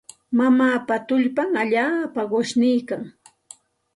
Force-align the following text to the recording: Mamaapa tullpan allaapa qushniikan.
Mamaapa 0.37 0.95
tullpan 1.07 1.51
allaapa 1.61 2.21
qushniikan. 2.31 3.03